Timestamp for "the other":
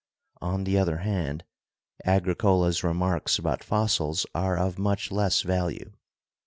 0.63-0.97